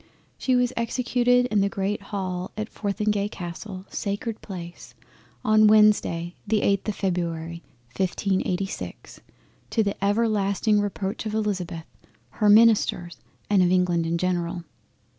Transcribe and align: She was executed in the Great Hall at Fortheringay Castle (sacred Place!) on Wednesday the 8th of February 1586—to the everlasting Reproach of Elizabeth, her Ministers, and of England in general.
She 0.35 0.55
was 0.55 0.73
executed 0.75 1.45
in 1.51 1.61
the 1.61 1.69
Great 1.69 2.01
Hall 2.01 2.49
at 2.57 2.69
Fortheringay 2.69 3.29
Castle 3.29 3.85
(sacred 3.91 4.41
Place!) 4.41 4.95
on 5.45 5.67
Wednesday 5.67 6.33
the 6.47 6.61
8th 6.61 6.87
of 6.87 6.95
February 6.95 7.61
1586—to 7.95 9.83
the 9.83 10.03
everlasting 10.03 10.81
Reproach 10.81 11.27
of 11.27 11.35
Elizabeth, 11.35 11.85
her 12.31 12.49
Ministers, 12.49 13.19
and 13.47 13.61
of 13.61 13.69
England 13.71 14.07
in 14.07 14.17
general. 14.17 14.63